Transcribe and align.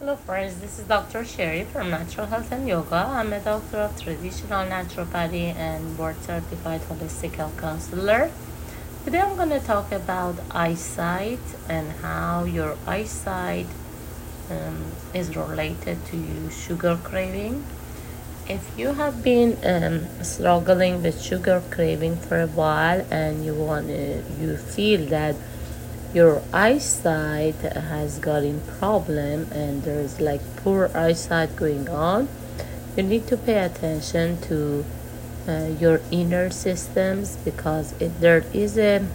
Hello 0.00 0.16
friends, 0.16 0.58
this 0.62 0.78
is 0.78 0.86
Dr. 0.86 1.26
Shari 1.26 1.64
from 1.64 1.90
Natural 1.90 2.26
Health 2.26 2.50
and 2.52 2.66
Yoga. 2.66 3.04
I'm 3.06 3.34
a 3.34 3.38
doctor 3.38 3.76
of 3.76 4.02
traditional 4.02 4.64
naturopathy 4.64 5.54
and 5.54 5.94
board 5.94 6.16
certified 6.22 6.80
holistic 6.88 7.32
health 7.32 7.54
counselor. 7.58 8.30
Today 9.04 9.20
I'm 9.20 9.36
going 9.36 9.50
to 9.50 9.60
talk 9.60 9.92
about 9.92 10.36
eyesight 10.52 11.44
and 11.68 11.92
how 12.00 12.44
your 12.44 12.78
eyesight 12.86 13.66
um, 14.50 14.86
is 15.12 15.36
related 15.36 16.02
to 16.06 16.50
sugar 16.50 16.98
craving. 17.04 17.62
If 18.48 18.78
you 18.78 18.94
have 18.94 19.22
been 19.22 19.58
um, 19.62 20.24
struggling 20.24 21.02
with 21.02 21.20
sugar 21.20 21.62
craving 21.70 22.16
for 22.16 22.40
a 22.40 22.46
while 22.46 23.04
and 23.10 23.44
you 23.44 23.52
want 23.52 23.88
to, 23.88 24.22
you 24.40 24.56
feel 24.56 25.04
that 25.10 25.36
your 26.12 26.42
eyesight 26.52 27.54
has 27.54 28.18
gotten 28.18 28.60
problem 28.78 29.46
and 29.52 29.82
there's 29.84 30.20
like 30.20 30.40
poor 30.56 30.90
eyesight 30.94 31.54
going 31.56 31.88
on 31.88 32.28
you 32.96 33.02
need 33.02 33.26
to 33.26 33.36
pay 33.36 33.58
attention 33.58 34.40
to 34.40 34.84
uh, 35.46 35.68
your 35.78 36.00
inner 36.10 36.50
systems 36.50 37.36
because 37.44 37.92
it, 38.00 38.20
there 38.20 38.44
is 38.52 38.76
a 38.76 39.06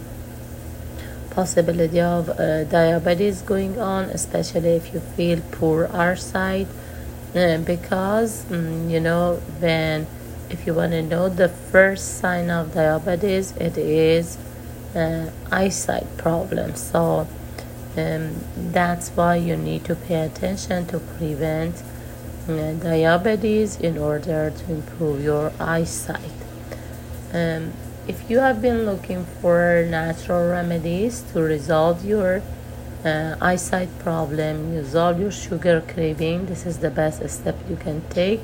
possibility 1.31 1.99
of 1.99 2.29
uh, 2.29 2.63
diabetes 2.63 3.41
going 3.41 3.77
on 3.77 4.05
especially 4.05 4.69
if 4.69 4.93
you 4.93 5.01
feel 5.01 5.41
poor 5.51 5.89
eyesight 5.93 6.67
uh, 7.35 7.57
because 7.57 8.49
um, 8.51 8.89
you 8.89 9.01
know 9.01 9.35
when 9.59 10.07
if 10.49 10.65
you 10.65 10.73
want 10.73 10.93
to 10.93 11.01
know 11.01 11.27
the 11.27 11.49
first 11.49 12.19
sign 12.19 12.49
of 12.49 12.73
diabetes 12.73 13.51
it 13.57 13.77
is 13.77 14.37
uh, 14.95 15.29
eyesight 15.51 16.05
problems 16.17 16.81
so 16.81 17.27
um, 17.97 18.35
that's 18.73 19.09
why 19.09 19.35
you 19.35 19.55
need 19.55 19.85
to 19.85 19.95
pay 19.95 20.25
attention 20.25 20.85
to 20.87 20.99
prevent 20.99 21.75
uh, 22.49 22.73
diabetes 22.73 23.77
in 23.77 23.97
order 23.97 24.51
to 24.51 24.71
improve 24.71 25.23
your 25.23 25.51
eyesight. 25.59 26.19
Um, 27.33 27.71
if 28.07 28.29
you 28.29 28.39
have 28.39 28.61
been 28.61 28.85
looking 28.85 29.25
for 29.41 29.85
natural 29.89 30.49
remedies 30.49 31.23
to 31.33 31.39
resolve 31.39 32.05
your 32.05 32.41
uh, 33.05 33.35
eyesight 33.39 33.89
problem 33.99 34.75
resolve 34.75 35.19
your 35.19 35.31
sugar 35.31 35.81
craving. 35.87 36.47
This 36.47 36.65
is 36.65 36.79
the 36.79 36.89
best 36.89 37.27
step 37.29 37.55
you 37.69 37.75
can 37.75 38.01
take 38.09 38.41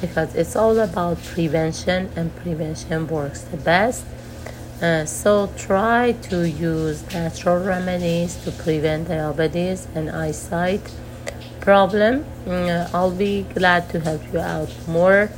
because 0.00 0.34
it's 0.34 0.56
all 0.56 0.78
about 0.78 1.22
prevention 1.22 2.10
and 2.16 2.34
prevention 2.36 3.06
works 3.06 3.42
the 3.42 3.56
best 3.56 4.04
uh, 4.82 5.04
so 5.04 5.52
try 5.56 6.12
to 6.30 6.48
use 6.48 7.02
natural 7.12 7.62
remedies 7.62 8.36
to 8.44 8.50
prevent 8.50 9.08
diabetes 9.08 9.86
and 9.94 10.10
eyesight 10.10 10.80
problem. 11.60 12.24
Uh, 12.46 12.88
I'll 12.94 13.10
be 13.10 13.42
glad 13.54 13.90
to 13.90 14.00
help 14.00 14.22
you 14.32 14.40
out 14.40 14.70
more. 14.88 15.30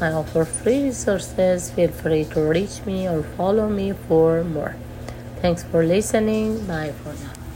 I 0.00 0.12
offer 0.12 0.44
free 0.44 0.84
resources. 0.84 1.70
Feel 1.70 1.90
free 1.90 2.24
to 2.26 2.40
reach 2.40 2.84
me 2.84 3.08
or 3.08 3.22
follow 3.22 3.68
me 3.68 3.92
for 4.08 4.44
more. 4.44 4.76
Thanks 5.40 5.62
for 5.62 5.84
listening. 5.84 6.66
Bye 6.66 6.92
for 7.02 7.12
now. 7.24 7.49